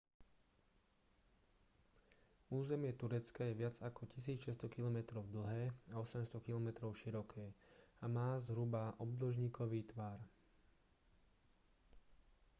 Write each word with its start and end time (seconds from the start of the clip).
územie 2.59 2.89
turecka 3.01 3.41
je 3.45 3.53
viac 3.61 3.75
ako 3.87 4.01
1 4.17 4.33
600 4.49 4.65
kilometrov 4.75 5.23
dlhé 5.35 5.63
a 5.93 6.01
800 6.05 6.41
kilometrov 6.47 6.89
široké 7.01 7.45
a 8.03 8.09
má 8.15 8.29
zhruba 8.47 8.83
obdĺžnikový 9.05 9.81
tvar 9.93 10.17